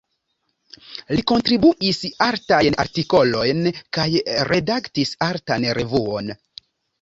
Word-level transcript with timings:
Li 1.17 1.23
kontribuis 1.31 1.99
artajn 2.27 2.77
artikolojn 2.85 3.61
kaj 3.99 4.07
redaktis 4.49 5.13
artan 5.29 5.69
revuon. 5.81 6.35